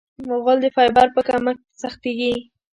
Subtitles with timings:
[0.43, 2.33] غول د فایبر په کمښت سختېږي.